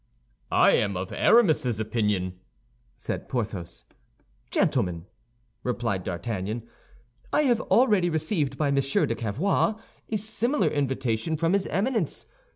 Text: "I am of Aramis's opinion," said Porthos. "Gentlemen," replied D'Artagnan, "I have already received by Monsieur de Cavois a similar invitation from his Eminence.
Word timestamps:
"I 0.55 0.71
am 0.71 0.97
of 0.97 1.11
Aramis's 1.11 1.79
opinion," 1.79 2.39
said 2.97 3.29
Porthos. 3.29 3.85
"Gentlemen," 4.49 5.05
replied 5.61 6.03
D'Artagnan, 6.03 6.67
"I 7.31 7.43
have 7.43 7.61
already 7.61 8.09
received 8.09 8.57
by 8.57 8.71
Monsieur 8.71 9.05
de 9.05 9.13
Cavois 9.13 9.75
a 10.11 10.17
similar 10.17 10.69
invitation 10.69 11.37
from 11.37 11.53
his 11.53 11.67
Eminence. 11.67 12.25